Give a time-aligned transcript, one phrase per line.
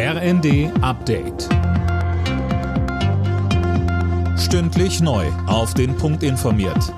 [0.00, 1.48] RND Update.
[4.38, 5.26] Stündlich neu.
[5.48, 6.94] Auf den Punkt informiert.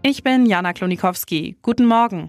[0.00, 1.56] Ich bin Jana Klonikowski.
[1.62, 2.28] Guten Morgen.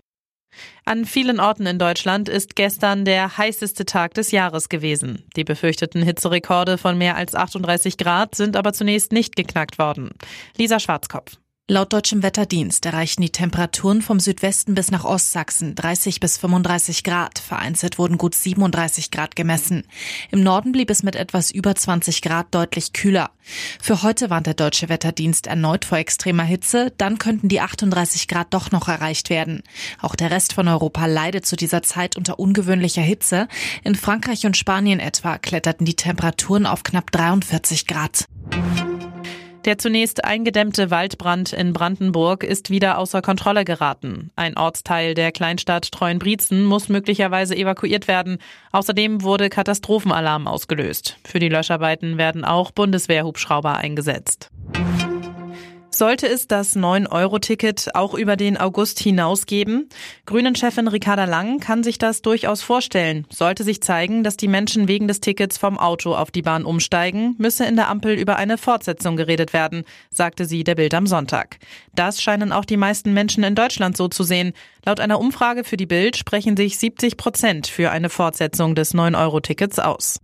[0.84, 5.30] An vielen Orten in Deutschland ist gestern der heißeste Tag des Jahres gewesen.
[5.36, 10.10] Die befürchteten Hitzerekorde von mehr als 38 Grad sind aber zunächst nicht geknackt worden.
[10.58, 11.38] Lisa Schwarzkopf.
[11.72, 17.40] Laut deutschem Wetterdienst erreichten die Temperaturen vom Südwesten bis nach Ostsachsen 30 bis 35 Grad.
[17.40, 19.86] Vereinzelt wurden gut 37 Grad gemessen.
[20.32, 23.32] Im Norden blieb es mit etwas über 20 Grad deutlich kühler.
[23.82, 26.92] Für heute warnt der deutsche Wetterdienst erneut vor extremer Hitze.
[26.98, 29.64] Dann könnten die 38 Grad doch noch erreicht werden.
[30.02, 33.48] Auch der Rest von Europa leidet zu dieser Zeit unter ungewöhnlicher Hitze.
[33.86, 38.26] In Frankreich und Spanien etwa kletterten die Temperaturen auf knapp 43 Grad.
[39.66, 44.32] Der zunächst eingedämmte Waldbrand in Brandenburg ist wieder außer Kontrolle geraten.
[44.36, 48.40] Ein Ortsteil der Kleinstadt Treuenbrietzen muss möglicherweise evakuiert werden.
[48.72, 51.18] Außerdem wurde Katastrophenalarm ausgelöst.
[51.24, 54.50] Für die Löscharbeiten werden auch Bundeswehrhubschrauber eingesetzt.
[55.94, 59.90] Sollte es das 9-Euro-Ticket auch über den August hinaus geben?
[60.26, 63.28] Grünen-Chefin Ricarda Lang kann sich das durchaus vorstellen.
[63.30, 67.36] Sollte sich zeigen, dass die Menschen wegen des Tickets vom Auto auf die Bahn umsteigen,
[67.38, 71.60] müsse in der Ampel über eine Fortsetzung geredet werden, sagte sie der Bild am Sonntag.
[71.94, 74.54] Das scheinen auch die meisten Menschen in Deutschland so zu sehen.
[74.86, 79.80] Laut einer Umfrage für die Bild sprechen sich 70 Prozent für eine Fortsetzung des 9-Euro-Tickets
[79.80, 80.22] aus.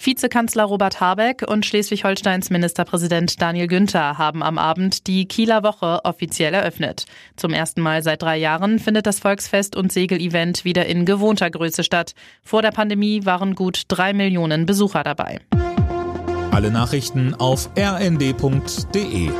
[0.00, 6.54] Vizekanzler Robert Habeck und Schleswig-Holsteins Ministerpräsident Daniel Günther haben am Abend die Kieler Woche offiziell
[6.54, 7.06] eröffnet.
[7.36, 11.82] Zum ersten Mal seit drei Jahren findet das Volksfest und Segelevent wieder in gewohnter Größe
[11.82, 12.14] statt.
[12.42, 15.40] Vor der Pandemie waren gut drei Millionen Besucher dabei.
[16.52, 19.30] Alle Nachrichten auf rnd.de